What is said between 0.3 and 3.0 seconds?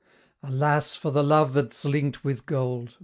Alas! for the love that's link'd with gold!